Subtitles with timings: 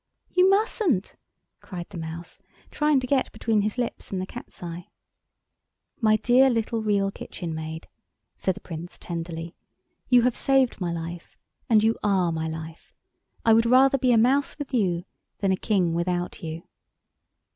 [0.31, 1.15] "You mustn't,"
[1.59, 2.39] cried the Mouse,
[2.71, 4.87] trying to get between his lips and the Cat's eye.
[5.99, 7.87] "My dear little Real Kitchen Maid,"
[8.35, 9.53] said the Prince tenderly,
[10.09, 12.95] "you have saved my life—and you are my life.
[13.45, 15.05] I would rather be a mouse with you
[15.37, 16.63] than a king without you!"